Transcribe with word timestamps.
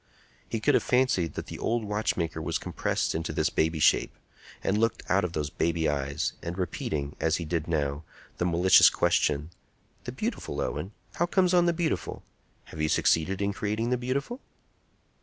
He 0.49 0.59
could 0.59 0.73
have 0.73 0.81
fancied 0.81 1.35
that 1.35 1.45
the 1.45 1.59
old 1.59 1.85
watchmaker 1.85 2.41
was 2.41 2.57
compressed 2.57 3.13
into 3.13 3.31
this 3.31 3.51
baby 3.51 3.77
shape, 3.77 4.17
and 4.63 4.79
looking 4.79 5.05
out 5.09 5.23
of 5.23 5.33
those 5.33 5.51
baby 5.51 5.87
eyes, 5.87 6.33
and 6.41 6.57
repeating, 6.57 7.15
as 7.19 7.35
he 7.35 7.45
now 7.45 7.47
did, 7.47 8.01
the 8.39 8.45
malicious 8.45 8.89
question: 8.89 9.51
"The 10.05 10.11
beautiful, 10.11 10.59
Owen! 10.59 10.93
How 11.17 11.27
comes 11.27 11.53
on 11.53 11.67
the 11.67 11.71
beautiful? 11.73 12.23
Have 12.63 12.81
you 12.81 12.89
succeeded 12.89 13.43
in 13.43 13.53
creating 13.53 13.91
the 13.91 13.95
beautiful?" 13.99 14.41